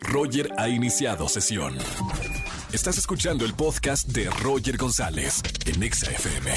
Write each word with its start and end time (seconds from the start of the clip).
Roger 0.00 0.50
ha 0.58 0.68
iniciado 0.68 1.28
sesión. 1.28 1.76
Estás 2.72 2.98
escuchando 2.98 3.44
el 3.44 3.54
podcast 3.54 4.08
de 4.08 4.28
Roger 4.30 4.76
González 4.76 5.42
en 5.66 5.82
Exa 5.82 6.10
FM. 6.10 6.50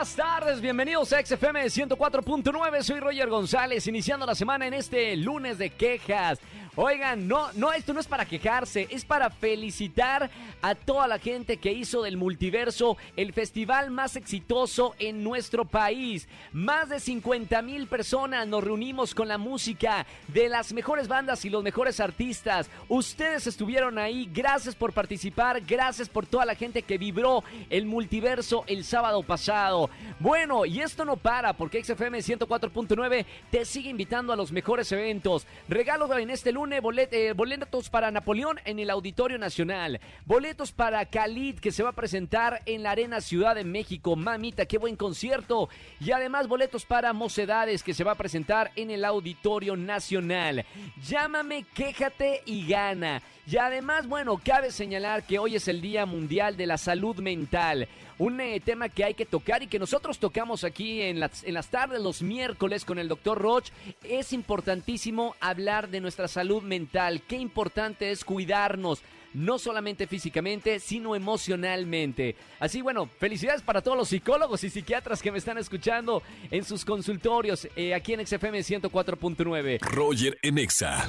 Buenas 0.00 0.16
tardes, 0.16 0.60
bienvenidos 0.62 1.12
a 1.12 1.22
XFM 1.22 1.64
104.9, 1.66 2.82
soy 2.82 3.00
Roger 3.00 3.28
González, 3.28 3.86
iniciando 3.86 4.24
la 4.24 4.34
semana 4.34 4.66
en 4.66 4.72
este 4.72 5.14
lunes 5.16 5.58
de 5.58 5.70
quejas. 5.70 6.38
Oigan, 6.82 7.28
no, 7.28 7.52
no, 7.56 7.74
esto 7.74 7.92
no 7.92 8.00
es 8.00 8.06
para 8.06 8.24
quejarse, 8.24 8.88
es 8.88 9.04
para 9.04 9.28
felicitar 9.28 10.30
a 10.62 10.74
toda 10.74 11.06
la 11.06 11.18
gente 11.18 11.58
que 11.58 11.74
hizo 11.74 12.00
del 12.00 12.16
multiverso 12.16 12.96
el 13.18 13.34
festival 13.34 13.90
más 13.90 14.16
exitoso 14.16 14.94
en 14.98 15.22
nuestro 15.22 15.66
país. 15.66 16.26
Más 16.54 16.88
de 16.88 16.98
50 16.98 17.60
mil 17.60 17.86
personas 17.86 18.48
nos 18.48 18.64
reunimos 18.64 19.14
con 19.14 19.28
la 19.28 19.36
música 19.36 20.06
de 20.28 20.48
las 20.48 20.72
mejores 20.72 21.06
bandas 21.06 21.44
y 21.44 21.50
los 21.50 21.62
mejores 21.62 22.00
artistas. 22.00 22.70
Ustedes 22.88 23.46
estuvieron 23.46 23.98
ahí, 23.98 24.26
gracias 24.32 24.74
por 24.74 24.94
participar, 24.94 25.60
gracias 25.60 26.08
por 26.08 26.24
toda 26.24 26.46
la 26.46 26.54
gente 26.54 26.80
que 26.80 26.96
vibró 26.96 27.44
el 27.68 27.84
multiverso 27.84 28.64
el 28.66 28.84
sábado 28.84 29.22
pasado. 29.22 29.90
Bueno, 30.18 30.64
y 30.64 30.80
esto 30.80 31.04
no 31.04 31.18
para 31.18 31.52
porque 31.52 31.84
XFM 31.84 32.20
104.9 32.20 33.26
te 33.50 33.66
sigue 33.66 33.90
invitando 33.90 34.32
a 34.32 34.36
los 34.36 34.50
mejores 34.50 34.90
eventos. 34.92 35.46
Regalo 35.68 36.10
en 36.16 36.30
este 36.30 36.52
lunes 36.52 36.69
eh, 36.72 37.32
boletos 37.34 37.90
para 37.90 38.10
Napoleón 38.10 38.58
en 38.64 38.78
el 38.78 38.90
Auditorio 38.90 39.38
Nacional. 39.38 40.00
Boletos 40.24 40.72
para 40.72 41.04
Khalid 41.04 41.58
que 41.58 41.72
se 41.72 41.82
va 41.82 41.90
a 41.90 41.94
presentar 41.94 42.62
en 42.66 42.82
la 42.82 42.92
Arena 42.92 43.20
Ciudad 43.20 43.54
de 43.54 43.64
México. 43.64 44.16
Mamita, 44.16 44.66
qué 44.66 44.78
buen 44.78 44.96
concierto. 44.96 45.68
Y 46.00 46.12
además 46.12 46.48
boletos 46.48 46.84
para 46.84 47.12
Mocedades 47.12 47.82
que 47.82 47.94
se 47.94 48.04
va 48.04 48.12
a 48.12 48.16
presentar 48.16 48.70
en 48.76 48.90
el 48.90 49.04
Auditorio 49.04 49.76
Nacional. 49.76 50.64
Llámame, 51.06 51.64
quéjate 51.74 52.42
y 52.46 52.66
gana. 52.66 53.22
Y 53.46 53.56
además, 53.56 54.06
bueno, 54.06 54.40
cabe 54.44 54.70
señalar 54.70 55.24
que 55.24 55.38
hoy 55.38 55.56
es 55.56 55.66
el 55.66 55.80
Día 55.80 56.06
Mundial 56.06 56.56
de 56.56 56.66
la 56.66 56.78
Salud 56.78 57.16
Mental. 57.16 57.88
Un 58.20 58.38
eh, 58.38 58.60
tema 58.60 58.90
que 58.90 59.02
hay 59.02 59.14
que 59.14 59.24
tocar 59.24 59.62
y 59.62 59.66
que 59.66 59.78
nosotros 59.78 60.18
tocamos 60.18 60.62
aquí 60.62 61.00
en 61.00 61.20
las, 61.20 61.42
en 61.42 61.54
las 61.54 61.68
tardes, 61.68 62.02
los 62.02 62.20
miércoles, 62.20 62.84
con 62.84 62.98
el 62.98 63.08
doctor 63.08 63.38
Roch. 63.38 63.70
Es 64.04 64.34
importantísimo 64.34 65.36
hablar 65.40 65.88
de 65.88 66.02
nuestra 66.02 66.28
salud 66.28 66.62
mental. 66.62 67.22
Qué 67.26 67.36
importante 67.36 68.10
es 68.10 68.22
cuidarnos 68.22 69.00
no 69.32 69.58
solamente 69.58 70.06
físicamente, 70.06 70.80
sino 70.80 71.16
emocionalmente. 71.16 72.36
Así, 72.58 72.82
bueno, 72.82 73.08
felicidades 73.18 73.62
para 73.62 73.80
todos 73.80 73.96
los 73.96 74.08
psicólogos 74.08 74.64
y 74.64 74.68
psiquiatras 74.68 75.22
que 75.22 75.32
me 75.32 75.38
están 75.38 75.56
escuchando 75.56 76.22
en 76.50 76.62
sus 76.62 76.84
consultorios 76.84 77.68
eh, 77.74 77.94
aquí 77.94 78.12
en 78.12 78.26
XFM 78.26 78.58
104.9. 78.58 79.80
Roger 79.80 80.38
en 80.42 80.58
Exa. 80.58 81.08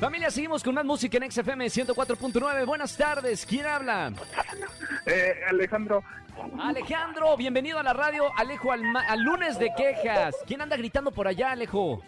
Familia, 0.00 0.30
seguimos 0.30 0.62
con 0.62 0.76
más 0.76 0.84
música 0.84 1.18
en 1.18 1.28
XFM 1.28 1.66
104.9. 1.66 2.66
Buenas 2.66 2.96
tardes, 2.96 3.44
¿quién 3.44 3.66
habla? 3.66 4.12
Eh, 5.06 5.40
Alejandro. 5.48 6.04
Alejandro, 6.60 7.34
bienvenido 7.38 7.78
a 7.78 7.82
la 7.82 7.94
radio. 7.94 8.24
Alejo, 8.36 8.72
al, 8.72 8.82
al 8.94 9.20
lunes 9.20 9.58
de 9.58 9.70
quejas. 9.74 10.36
¿Quién 10.46 10.60
anda 10.60 10.76
gritando 10.76 11.10
por 11.10 11.26
allá, 11.26 11.52
Alejo? 11.52 12.02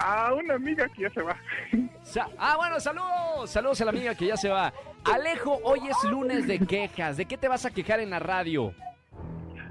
A 0.00 0.34
una 0.34 0.54
amiga 0.54 0.88
que 0.88 1.02
ya 1.02 1.10
se 1.10 1.22
va. 1.22 1.36
ah, 2.38 2.56
bueno, 2.56 2.80
saludos. 2.80 3.48
Saludos 3.48 3.80
a 3.80 3.84
la 3.84 3.90
amiga 3.92 4.16
que 4.16 4.26
ya 4.26 4.36
se 4.36 4.48
va. 4.48 4.72
Alejo, 5.04 5.60
hoy 5.62 5.80
es 5.88 6.10
lunes 6.10 6.48
de 6.48 6.58
quejas. 6.58 7.16
¿De 7.16 7.26
qué 7.26 7.38
te 7.38 7.46
vas 7.46 7.64
a 7.64 7.70
quejar 7.70 8.00
en 8.00 8.10
la 8.10 8.18
radio? 8.18 8.74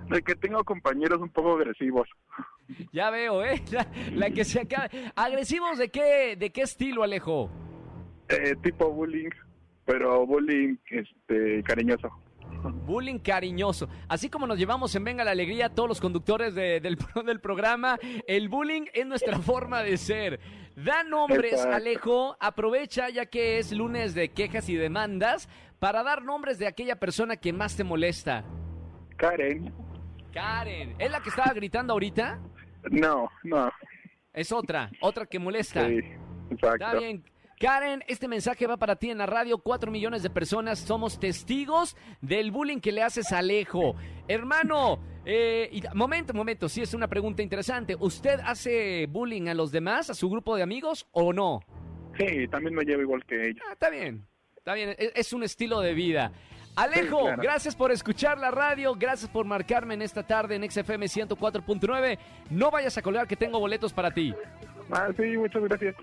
De 0.10 0.22
que 0.22 0.36
tengo 0.36 0.64
compañeros 0.64 1.20
un 1.20 1.30
poco 1.30 1.56
agresivos. 1.58 2.08
Ya 2.92 3.10
veo, 3.10 3.44
¿eh? 3.44 3.62
La, 4.14 4.30
que 4.30 4.44
se 4.46 4.62
acaba. 4.62 4.90
¿Agresivos 5.16 5.78
de 5.78 5.90
qué, 5.90 6.36
de 6.38 6.50
qué 6.52 6.62
estilo, 6.62 7.04
Alejo? 7.04 7.50
Eh, 8.30 8.56
tipo 8.64 8.90
bullying, 8.92 9.30
pero 9.86 10.26
bullying 10.26 10.78
este, 10.90 11.64
cariñoso. 11.64 12.10
Bullying 12.86 13.20
cariñoso. 13.20 13.90
Así 14.08 14.30
como 14.30 14.46
nos 14.46 14.58
llevamos 14.58 14.94
en 14.96 15.04
Venga 15.04 15.24
la 15.24 15.32
Alegría 15.32 15.70
todos 15.70 15.90
los 15.90 16.02
conductores 16.02 16.54
del, 16.54 16.98
del 17.26 17.40
programa, 17.40 17.98
el 18.28 18.50
bullying 18.50 18.86
es 18.94 19.06
nuestra 19.06 19.40
forma 19.40 19.82
de 19.84 19.98
ser. 19.98 20.40
Da 20.76 21.04
nombres, 21.04 21.66
Alejo. 21.66 22.38
Aprovecha 22.40 23.10
ya 23.10 23.26
que 23.26 23.60
es 23.60 23.72
lunes 23.72 24.14
de 24.14 24.30
quejas 24.30 24.70
y 24.70 24.76
demandas 24.76 25.50
para 25.80 26.04
dar 26.04 26.24
nombres 26.24 26.60
de 26.60 26.68
aquella 26.68 26.98
persona 26.98 27.36
que 27.36 27.52
más 27.52 27.76
te 27.76 27.84
molesta. 27.84 28.46
Karen. 29.18 29.74
Karen. 30.34 30.96
¿Es 30.98 31.12
la 31.12 31.20
que 31.22 31.30
estaba 31.30 31.54
gritando 31.54 31.94
ahorita? 31.94 32.40
No, 32.90 33.30
no. 33.44 33.72
Es 34.34 34.52
otra, 34.52 34.90
otra 35.02 35.26
que 35.26 35.40
molesta. 35.40 35.88
Sí, 35.88 36.00
exacto. 36.50 36.86
Está 36.86 36.94
bien. 37.00 37.24
Karen, 37.60 38.04
este 38.08 38.28
mensaje 38.28 38.66
va 38.66 38.78
para 38.78 38.96
ti 38.96 39.12
en 39.12 39.20
la 39.20 39.28
radio. 39.28 39.60
Cuatro 39.60 39.92
millones 39.92 40.24
de 40.24 40.32
personas 40.32 40.80
somos 40.80 41.20
testigos 41.20 41.96
del 42.20 42.50
bullying 42.50 42.80
que 42.80 42.92
le 42.92 43.04
haces 43.04 43.32
a 43.32 43.38
Alejo. 43.38 43.96
Hermano, 44.28 45.00
eh, 45.26 45.82
momento, 45.94 46.34
momento, 46.34 46.68
sí 46.68 46.82
es 46.82 46.96
una 46.96 47.08
pregunta 47.08 47.44
interesante. 47.44 47.96
¿Usted 48.00 48.40
hace 48.44 49.06
bullying 49.06 49.48
a 49.48 49.54
los 49.54 49.72
demás, 49.72 50.10
a 50.10 50.16
su 50.16 50.28
grupo 50.28 50.56
de 50.56 50.64
amigos 50.64 51.08
o 51.12 51.34
no? 51.34 51.60
Sí, 52.18 52.48
también 52.48 52.74
me 52.74 52.84
llevo 52.84 53.04
igual 53.04 53.24
que 53.26 53.50
ella. 53.50 53.62
Ah, 53.70 53.74
está 53.74 53.92
bien, 53.92 54.26
está 54.58 54.74
bien, 54.74 54.96
es, 54.98 55.12
es 55.14 55.34
un 55.34 55.44
estilo 55.44 55.82
de 55.82 55.94
vida. 55.94 56.32
Alejo, 56.76 57.30
gracias 57.38 57.76
por 57.76 57.92
escuchar 57.92 58.38
la 58.38 58.52
radio, 58.52 58.96
gracias 58.96 59.30
por 59.30 59.46
marcarme 59.46 59.94
en 59.94 60.02
esta 60.02 60.24
tarde 60.24 60.56
en 60.56 60.70
XFM 60.70 61.06
104.9. 61.06 62.18
No 62.50 62.72
vayas 62.72 62.98
a 62.98 63.02
colgar 63.02 63.28
que 63.28 63.36
tengo 63.36 63.60
boletos 63.60 63.94
para 63.94 64.12
ti. 64.12 64.34
Ah, 64.92 65.10
sí, 65.16 65.38
muchas 65.38 65.64
gracias. 65.64 65.96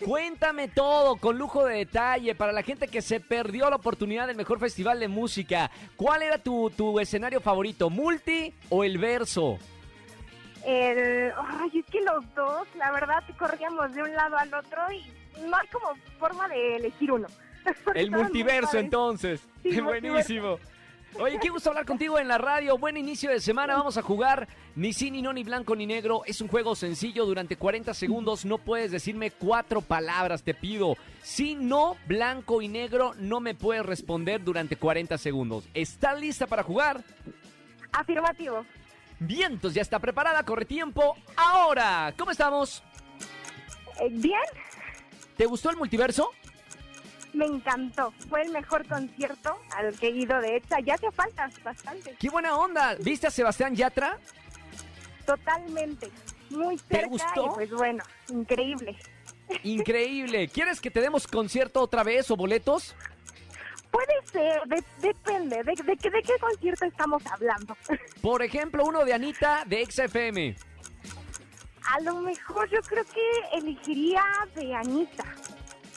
Cuéntame 0.03 0.69
todo 0.69 1.17
con 1.17 1.37
lujo 1.37 1.65
de 1.65 1.77
detalle 1.77 2.33
para 2.33 2.53
la 2.53 2.63
gente 2.63 2.87
que 2.87 3.01
se 3.01 3.19
perdió 3.19 3.69
la 3.69 3.75
oportunidad 3.75 4.27
del 4.27 4.37
mejor 4.37 4.59
festival 4.59 4.99
de 4.99 5.09
música. 5.09 5.69
¿Cuál 5.95 6.23
era 6.23 6.37
tu, 6.37 6.69
tu 6.69 6.99
escenario 6.99 7.41
favorito, 7.41 7.89
multi 7.89 8.53
o 8.69 8.83
el 8.83 8.97
verso? 8.97 9.59
El, 10.65 11.33
ay, 11.37 11.79
es 11.79 11.85
que 11.87 12.01
los 12.01 12.33
dos, 12.33 12.67
la 12.75 12.91
verdad, 12.91 13.23
corríamos 13.37 13.93
de 13.93 14.03
un 14.03 14.13
lado 14.13 14.37
al 14.37 14.53
otro 14.53 14.81
y 14.91 15.03
no 15.45 15.57
hay 15.57 15.67
como 15.67 15.93
forma 16.17 16.47
de 16.47 16.77
elegir 16.77 17.11
uno. 17.11 17.27
El 17.95 18.11
multiverso, 18.11 18.77
entonces. 18.77 19.45
Sí, 19.63 19.79
Buenísimo. 19.81 20.59
Oye, 21.17 21.39
qué 21.41 21.49
gusto 21.49 21.69
hablar 21.69 21.85
contigo 21.85 22.19
en 22.19 22.27
la 22.27 22.37
radio. 22.37 22.77
Buen 22.77 22.95
inicio 22.95 23.31
de 23.31 23.39
semana. 23.39 23.75
Vamos 23.75 23.97
a 23.97 24.01
jugar 24.01 24.47
ni 24.75 24.93
sí, 24.93 25.11
ni 25.11 25.21
no, 25.21 25.33
ni 25.33 25.43
blanco, 25.43 25.75
ni 25.75 25.85
negro. 25.85 26.21
Es 26.25 26.39
un 26.39 26.47
juego 26.47 26.75
sencillo. 26.75 27.25
Durante 27.25 27.57
40 27.57 27.93
segundos 27.93 28.45
no 28.45 28.57
puedes 28.57 28.91
decirme 28.91 29.31
cuatro 29.31 29.81
palabras, 29.81 30.43
te 30.43 30.53
pido. 30.53 30.95
Si 31.21 31.55
no, 31.55 31.97
blanco 32.07 32.61
y 32.61 32.67
negro, 32.67 33.13
no 33.17 33.39
me 33.39 33.55
puedes 33.55 33.85
responder 33.85 34.43
durante 34.43 34.75
40 34.77 35.17
segundos. 35.17 35.67
¿Estás 35.73 36.19
lista 36.19 36.47
para 36.47 36.63
jugar? 36.63 37.03
Afirmativo. 37.91 38.65
Vientos, 39.19 39.73
ya 39.73 39.81
está 39.81 39.99
preparada. 39.99 40.43
Corre 40.43 40.65
tiempo. 40.65 41.17
Ahora, 41.35 42.13
¿cómo 42.17 42.31
estamos? 42.31 42.83
Eh, 43.99 44.07
bien. 44.11 44.39
¿Te 45.35 45.45
gustó 45.45 45.69
el 45.69 45.77
multiverso? 45.77 46.31
Me 47.33 47.45
encantó. 47.45 48.11
Fue 48.29 48.41
el 48.41 48.49
mejor 48.51 48.87
concierto 48.87 49.57
al 49.75 49.97
que 49.99 50.07
he 50.07 50.11
ido 50.11 50.39
de 50.41 50.57
hecho. 50.57 50.75
Ya 50.83 50.95
hace 50.95 51.11
falta 51.11 51.49
bastante. 51.63 52.15
¡Qué 52.19 52.29
buena 52.29 52.57
onda! 52.57 52.95
¿Viste 52.95 53.27
a 53.27 53.31
Sebastián 53.31 53.75
Yatra? 53.75 54.17
Totalmente. 55.25 56.09
Muy 56.49 56.77
cerca. 56.79 57.03
¿Te 57.03 57.05
gustó? 57.07 57.53
pues 57.53 57.69
bueno, 57.71 58.03
increíble. 58.29 58.97
Increíble. 59.63 60.47
¿Quieres 60.47 60.81
que 60.81 60.91
te 60.91 61.01
demos 61.01 61.27
concierto 61.27 61.81
otra 61.81 62.03
vez 62.03 62.29
o 62.31 62.35
boletos? 62.35 62.95
Puede 63.91 64.13
sé, 64.31 64.39
de- 64.67 64.83
depende. 65.01 65.63
De, 65.63 65.73
¿De 65.83 65.97
qué 65.97 66.33
concierto 66.39 66.85
estamos 66.85 67.23
hablando? 67.27 67.75
Por 68.21 68.41
ejemplo, 68.43 68.85
uno 68.85 69.05
de 69.05 69.13
Anita 69.13 69.63
de 69.65 69.85
XFM. 69.85 70.55
A 71.91 71.99
lo 72.01 72.15
mejor 72.21 72.69
yo 72.69 72.79
creo 72.81 73.03
que 73.05 73.57
elegiría 73.57 74.23
de 74.53 74.75
Anita. 74.75 75.25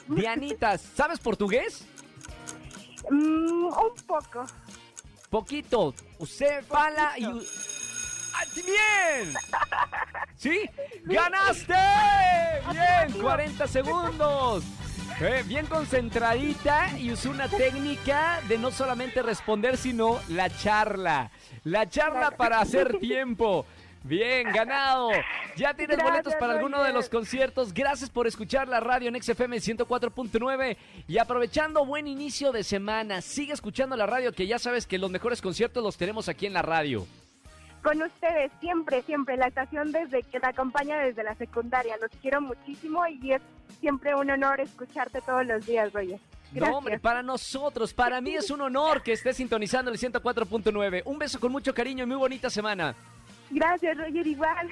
De 0.07 0.27
Anita, 0.27 0.77
¿sabes 0.77 1.19
portugués? 1.19 1.85
Mm, 3.09 3.65
un 3.65 3.95
poco. 4.07 4.45
Poquito. 5.29 5.93
Usted 6.19 6.63
fala 6.65 7.13
y... 7.17 7.25
u- 7.25 7.41
¡Ah, 8.35 8.43
¡Bien! 8.55 9.33
¿Sí? 10.37 10.59
¡Ganaste! 11.03 11.73
¡Bien! 12.71 13.21
40 13.21 13.67
segundos. 13.67 14.63
Eh, 15.19 15.43
bien 15.45 15.67
concentradita 15.67 16.97
y 16.97 17.11
usó 17.11 17.29
una 17.29 17.47
técnica 17.47 18.41
de 18.47 18.57
no 18.57 18.71
solamente 18.71 19.21
responder, 19.21 19.77
sino 19.77 20.19
la 20.29 20.49
charla. 20.49 21.29
La 21.63 21.87
charla 21.87 22.31
para 22.31 22.59
hacer 22.59 22.97
tiempo. 22.99 23.65
Bien, 24.03 24.51
ganado. 24.51 25.11
Ya 25.55 25.73
tienes 25.73 25.97
Gracias, 25.97 26.11
boletos 26.11 26.35
para 26.35 26.53
alguno 26.53 26.83
de 26.83 26.91
los 26.91 27.07
conciertos. 27.07 27.73
Gracias 27.73 28.09
por 28.09 28.27
escuchar 28.27 28.67
la 28.67 28.81
radio 28.81 29.07
en 29.07 29.21
XFM 29.21 29.57
104.9 29.57 30.77
y 31.07 31.17
aprovechando 31.17 31.85
buen 31.85 32.07
inicio 32.07 32.51
de 32.51 32.63
semana. 32.63 33.21
Sigue 33.21 33.53
escuchando 33.53 33.95
la 33.95 34.05
radio 34.05 34.33
que 34.33 34.45
ya 34.45 34.59
sabes 34.59 34.87
que 34.87 34.97
los 34.97 35.09
mejores 35.09 35.41
conciertos 35.41 35.81
los 35.81 35.95
tenemos 35.95 36.27
aquí 36.27 36.45
en 36.45 36.53
la 36.53 36.61
radio. 36.61 37.07
Con 37.81 38.01
ustedes, 38.01 38.51
siempre, 38.59 39.01
siempre. 39.03 39.37
La 39.37 39.47
estación 39.47 39.93
desde 39.93 40.23
que 40.23 40.39
te 40.39 40.47
acompaña 40.47 40.97
desde 40.99 41.23
la 41.23 41.35
secundaria. 41.35 41.95
Los 42.01 42.11
quiero 42.21 42.41
muchísimo 42.41 43.07
y 43.07 43.31
es 43.31 43.41
siempre 43.79 44.15
un 44.15 44.29
honor 44.29 44.59
escucharte 44.59 45.21
todos 45.21 45.45
los 45.45 45.65
días, 45.65 45.93
Roger. 45.93 46.19
Gracias. 46.51 46.69
No, 46.69 46.77
hombre, 46.77 46.99
para 46.99 47.23
nosotros, 47.23 47.93
para 47.93 48.21
mí 48.21 48.35
es 48.35 48.51
un 48.51 48.61
honor 48.61 49.01
que 49.01 49.13
estés 49.13 49.37
sintonizando 49.37 49.91
el 49.91 49.97
104.9. 49.97 51.03
Un 51.05 51.17
beso 51.17 51.39
con 51.39 51.51
mucho 51.51 51.73
cariño 51.73 52.03
y 52.03 52.07
muy 52.07 52.17
bonita 52.17 52.49
semana. 52.49 52.95
Gracias, 53.49 53.97
Roger, 53.97 54.27
igual. 54.27 54.69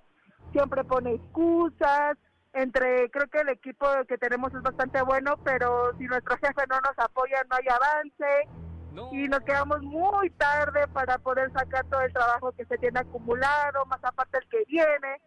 Siempre 0.52 0.84
pone 0.84 1.16
excusas. 1.16 2.18
Entre, 2.54 3.10
creo 3.12 3.28
que 3.28 3.40
el 3.40 3.50
equipo 3.50 3.86
que 4.08 4.18
tenemos 4.18 4.54
es 4.54 4.62
bastante 4.62 5.02
bueno, 5.02 5.36
pero 5.44 5.92
si 5.98 6.06
nuestro 6.06 6.38
jefe 6.38 6.64
no 6.70 6.80
nos 6.80 6.98
apoya, 6.98 7.44
no 7.50 7.58
hay 7.58 7.68
avance 7.68 8.48
No. 8.94 9.10
y 9.12 9.28
nos 9.28 9.42
quedamos 9.42 9.82
muy 9.82 10.30
tarde 10.30 10.88
para 10.94 11.18
poder 11.18 11.52
sacar 11.52 11.84
todo 11.90 12.02
el 12.02 12.14
trabajo 12.14 12.54
que 12.54 12.64
se 12.66 12.78
tiene 12.78 13.02
acumulado, 13.02 13.86
más 13.88 14.02
aparte 14.04 14.38
el 14.38 14.48
que 14.48 14.64
viene. 14.70 15.22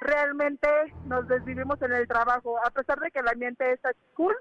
Realmente 0.00 0.68
nos 1.04 1.28
desvivimos 1.28 1.80
en 1.80 1.92
el 1.92 2.08
trabajo, 2.08 2.58
a 2.66 2.70
pesar 2.70 2.98
de 2.98 3.12
que 3.12 3.20
el 3.20 3.28
ambiente 3.28 3.70
es 3.72 3.80
cool, 4.14 4.34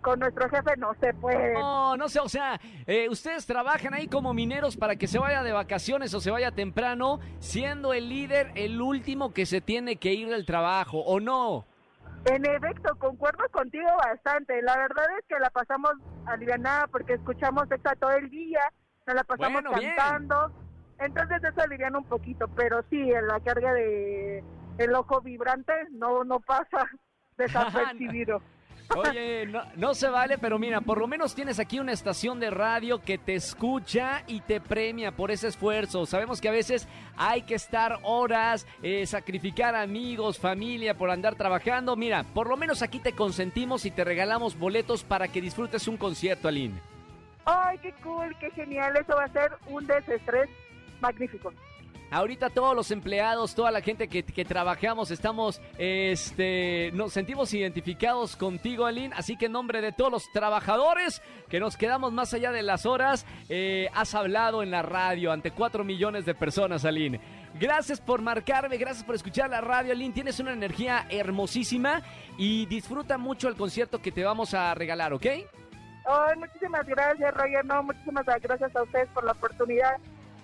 con 0.00 0.20
nuestro 0.20 0.48
jefe 0.48 0.76
no 0.78 0.94
se 1.00 1.12
puede. 1.14 1.54
No, 1.54 1.96
no 1.96 2.08
sé, 2.08 2.20
o 2.20 2.28
sea, 2.28 2.60
eh, 2.86 3.08
ustedes 3.08 3.46
trabajan 3.46 3.94
ahí 3.94 4.06
como 4.06 4.34
mineros 4.34 4.76
para 4.76 4.96
que 4.96 5.06
se 5.06 5.18
vaya 5.18 5.42
de 5.42 5.52
vacaciones 5.52 6.14
o 6.14 6.20
se 6.20 6.30
vaya 6.30 6.52
temprano, 6.52 7.20
siendo 7.38 7.92
el 7.92 8.08
líder 8.08 8.52
el 8.54 8.80
último 8.80 9.32
que 9.32 9.46
se 9.46 9.60
tiene 9.60 9.96
que 9.96 10.12
ir 10.12 10.28
del 10.28 10.46
trabajo, 10.46 10.98
¿o 11.00 11.18
no? 11.20 11.64
En 12.24 12.44
efecto, 12.44 12.94
concuerdo 12.98 13.48
contigo 13.50 13.88
bastante. 13.96 14.60
La 14.62 14.76
verdad 14.76 15.04
es 15.18 15.24
que 15.28 15.38
la 15.38 15.50
pasamos 15.50 15.92
alivianada 16.26 16.86
porque 16.88 17.14
escuchamos 17.14 17.70
exa 17.70 17.94
todo 17.96 18.12
el 18.12 18.28
día, 18.30 18.60
nos 19.06 19.16
la 19.16 19.24
pasamos 19.24 19.62
Bueno, 19.62 19.78
bien. 19.78 19.94
cantando. 19.96 20.52
Entonces 20.98 21.42
eso 21.44 21.60
aliviana 21.60 21.98
un 21.98 22.04
poquito, 22.04 22.48
pero 22.48 22.82
sí, 22.90 22.98
en 23.12 23.26
la 23.28 23.38
carga 23.40 23.72
de 23.74 24.42
el 24.78 24.94
ojo 24.94 25.20
vibrante 25.20 25.72
no 25.92 26.24
no 26.24 26.40
pasa 26.40 26.88
desapercibido. 27.38 28.40
Oye, 28.94 29.48
no, 29.76 29.94
se 29.94 30.08
vale, 30.08 30.38
pero 30.38 30.58
mira, 30.58 30.80
por 30.80 30.98
lo 30.98 31.06
menos 31.06 31.34
tienes 31.34 31.58
aquí 31.58 31.80
una 31.80 31.92
estación 31.92 32.38
de 32.38 32.50
radio 32.50 33.00
que 33.00 33.18
te 33.18 33.34
escucha 33.34 34.22
y 34.26 34.40
te 34.40 34.60
premia 34.60 35.10
por 35.10 35.30
ese 35.30 35.48
esfuerzo. 35.48 36.06
Sabemos 36.06 36.40
que 36.40 36.48
a 36.48 36.52
veces 36.52 36.86
hay 37.16 37.42
que 37.42 37.56
estar 37.56 37.98
horas, 38.02 38.66
eh, 38.82 39.04
sacrificar 39.06 39.74
amigos, 39.74 40.38
familia 40.38 40.94
por 40.94 41.10
andar 41.10 41.34
trabajando. 41.34 41.96
Mira, 41.96 42.24
por 42.32 42.48
lo 42.48 42.56
menos 42.56 42.82
aquí 42.82 43.00
te 43.00 43.12
consentimos 43.12 43.84
y 43.86 43.90
te 43.90 44.04
regalamos 44.04 44.56
boletos 44.56 45.02
para 45.02 45.28
que 45.28 45.40
disfrutes 45.40 45.88
un 45.88 45.96
concierto, 45.96 46.46
Aline. 46.46 46.80
Ay, 47.44 47.78
qué 47.78 47.92
cool, 48.02 48.36
qué 48.38 48.50
genial, 48.50 48.96
eso 48.96 49.14
va 49.16 49.24
a 49.24 49.32
ser 49.32 49.52
un 49.68 49.86
desestrés 49.86 50.48
magnífico. 51.00 51.52
Ahorita 52.10 52.50
todos 52.50 52.74
los 52.76 52.90
empleados, 52.90 53.54
toda 53.54 53.70
la 53.70 53.80
gente 53.80 54.08
que, 54.08 54.44
trabajamos, 54.44 55.10
estamos, 55.10 55.60
este, 55.76 56.90
nos 56.92 57.12
sentimos 57.12 57.52
identificados 57.52 58.36
contigo, 58.36 58.86
Aline. 58.86 59.14
Así 59.16 59.36
que 59.36 59.46
en 59.46 59.52
nombre 59.52 59.80
de 59.80 59.92
todos 59.92 60.12
los 60.12 60.32
trabajadores 60.32 61.20
que 61.48 61.58
nos 61.58 61.76
quedamos 61.76 62.12
más 62.12 62.32
allá 62.32 62.52
de 62.52 62.62
las 62.62 62.86
horas, 62.86 63.26
eh, 63.48 63.88
has 63.92 64.14
hablado 64.14 64.62
en 64.62 64.70
la 64.70 64.82
radio 64.82 65.32
ante 65.32 65.50
cuatro 65.50 65.82
millones 65.82 66.24
de 66.24 66.34
personas, 66.34 66.84
Aline. 66.84 67.20
Gracias 67.58 68.00
por 68.00 68.22
marcarme, 68.22 68.76
gracias 68.76 69.04
por 69.04 69.14
escuchar 69.14 69.50
la 69.50 69.60
radio, 69.60 69.92
Aline. 69.92 70.14
Tienes 70.14 70.38
una 70.38 70.52
energía 70.52 71.06
hermosísima 71.08 72.02
y 72.38 72.66
disfruta 72.66 73.18
mucho 73.18 73.48
el 73.48 73.56
concierto 73.56 74.00
que 74.00 74.12
te 74.12 74.24
vamos 74.24 74.54
a 74.54 74.74
regalar, 74.74 75.12
¿ok? 75.12 75.26
Ay, 75.26 76.36
muchísimas 76.38 76.86
gracias, 76.86 77.34
Roger. 77.34 77.64
Muchísimas 77.82 78.24
gracias 78.24 78.76
a 78.76 78.82
ustedes 78.82 79.08
por 79.08 79.24
la 79.24 79.32
oportunidad. 79.32 79.96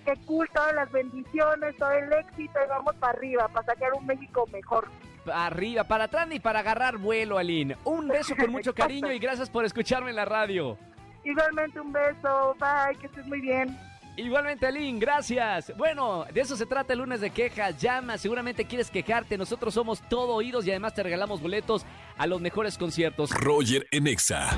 Qué 0.05 0.13
cool, 0.25 0.49
todas 0.53 0.73
las 0.75 0.91
bendiciones, 0.91 1.75
todo 1.77 1.91
el 1.91 2.11
éxito 2.13 2.59
y 2.63 2.69
vamos 2.69 2.95
para 2.95 3.13
arriba, 3.13 3.47
para 3.47 3.65
sacar 3.65 3.93
un 3.93 4.05
México 4.05 4.45
mejor. 4.51 4.89
Arriba, 5.31 5.85
para 5.85 6.05
atrás 6.05 6.27
y 6.31 6.39
para 6.39 6.59
agarrar 6.59 6.97
vuelo, 6.97 7.37
Aline. 7.37 7.77
Un 7.85 8.07
beso 8.07 8.35
con 8.35 8.51
mucho 8.51 8.73
cariño 8.75 9.11
y 9.11 9.19
gracias 9.19 9.49
por 9.49 9.63
escucharme 9.63 10.09
en 10.09 10.17
la 10.17 10.25
radio. 10.25 10.77
Igualmente 11.23 11.79
un 11.79 11.93
beso, 11.93 12.55
bye, 12.59 12.97
que 12.99 13.07
estés 13.07 13.25
muy 13.27 13.39
bien. 13.39 13.77
Igualmente, 14.15 14.67
Aline, 14.67 14.99
gracias. 14.99 15.75
Bueno, 15.75 16.25
de 16.31 16.41
eso 16.41 16.55
se 16.55 16.67
trata 16.67 16.93
el 16.93 16.99
lunes 16.99 17.19
de 17.19 17.31
quejas. 17.31 17.81
Llama, 17.81 18.17
seguramente 18.17 18.65
quieres 18.65 18.91
quejarte. 18.91 19.37
Nosotros 19.37 19.73
somos 19.73 20.01
todo 20.07 20.35
oídos 20.35 20.67
y 20.67 20.69
además 20.69 20.93
te 20.93 21.01
regalamos 21.01 21.41
boletos 21.41 21.85
a 22.17 22.27
los 22.27 22.39
mejores 22.39 22.77
conciertos. 22.77 23.31
Roger 23.31 23.87
en 23.91 24.05
Exa. 24.07 24.49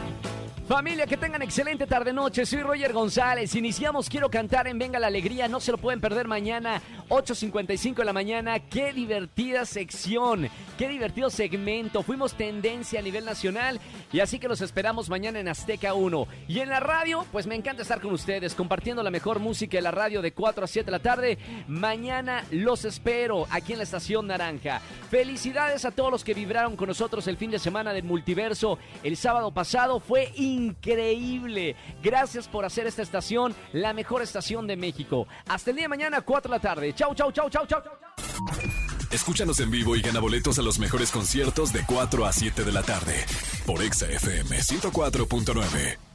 Familia, 0.67 1.05
que 1.05 1.15
tengan 1.15 1.43
excelente 1.43 1.85
tarde-noche. 1.85 2.43
Soy 2.43 2.63
Roger 2.63 2.91
González. 2.91 3.53
Iniciamos 3.53 4.09
Quiero 4.09 4.31
Cantar 4.31 4.65
en 4.65 4.79
Venga 4.79 4.97
la 4.97 5.05
Alegría. 5.05 5.47
No 5.47 5.59
se 5.59 5.71
lo 5.71 5.77
pueden 5.77 6.01
perder 6.01 6.27
mañana, 6.27 6.81
8.55 7.09 7.97
de 7.97 8.05
la 8.05 8.13
mañana. 8.13 8.59
Qué 8.59 8.91
divertida 8.91 9.65
sección. 9.65 10.49
Qué 10.75 10.89
divertido 10.89 11.29
segmento. 11.29 12.01
Fuimos 12.01 12.33
tendencia 12.33 12.99
a 12.99 13.03
nivel 13.03 13.25
nacional. 13.25 13.79
Y 14.11 14.21
así 14.21 14.39
que 14.39 14.47
los 14.47 14.59
esperamos 14.61 15.07
mañana 15.07 15.39
en 15.39 15.49
Azteca 15.49 15.93
1. 15.93 16.27
Y 16.47 16.59
en 16.59 16.69
la 16.69 16.79
radio, 16.79 17.27
pues 17.31 17.45
me 17.45 17.53
encanta 17.53 17.83
estar 17.83 18.01
con 18.01 18.11
ustedes, 18.11 18.55
compartiendo 18.55 19.03
la 19.03 19.11
mejor 19.11 19.37
música 19.37 19.77
de 19.77 19.83
la 19.83 19.91
radio 19.91 20.23
de 20.23 20.33
4 20.33 20.65
a 20.65 20.67
7 20.67 20.85
de 20.85 20.91
la 20.91 20.99
tarde. 20.99 21.37
Mañana 21.67 22.43
los 22.49 22.85
espero 22.85 23.45
aquí 23.51 23.73
en 23.73 23.77
la 23.77 23.83
Estación 23.83 24.25
Naranja. 24.25 24.81
Felicidades 25.11 25.85
a 25.85 25.91
todos 25.91 26.09
los 26.09 26.23
que 26.23 26.33
vibraron 26.33 26.75
con 26.75 26.87
nosotros 26.87 27.27
el 27.27 27.37
fin 27.37 27.51
de 27.51 27.59
semana 27.59 27.93
del 27.93 28.03
multiverso. 28.03 28.79
El 29.03 29.15
sábado 29.15 29.51
pasado 29.51 29.99
fue 29.99 30.31
increíble. 30.33 30.54
Gracias 32.03 32.47
por 32.47 32.65
hacer 32.65 32.87
esta 32.87 33.01
estación 33.01 33.55
la 33.73 33.93
mejor 33.93 34.21
estación 34.21 34.67
de 34.67 34.75
México. 34.75 35.27
Hasta 35.47 35.71
el 35.71 35.75
día 35.77 35.85
de 35.85 35.89
mañana, 35.89 36.21
4 36.21 36.49
de 36.49 36.57
la 36.57 36.61
tarde. 36.61 36.93
Chau, 36.93 37.13
chau, 37.15 37.31
chau, 37.31 37.49
chau. 37.49 37.65
chau. 37.67 37.81
Escúchanos 39.11 39.59
en 39.59 39.71
vivo 39.71 39.95
y 39.95 40.01
gana 40.01 40.19
boletos 40.19 40.59
a 40.59 40.61
los 40.61 40.79
mejores 40.79 41.11
conciertos 41.11 41.71
de 41.71 41.83
4 41.85 42.25
a 42.25 42.33
7 42.33 42.63
de 42.63 42.71
la 42.71 42.83
tarde 42.83 43.25
por 43.65 43.81
Exa 43.81 44.07
FM 44.07 44.57
104.9. 44.57 46.14